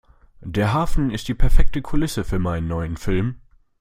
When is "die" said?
1.27-1.35